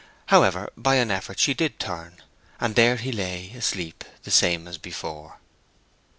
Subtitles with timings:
[0.29, 2.23] However, by an effort she did turn,
[2.57, 5.37] when there he lay asleep the same as before.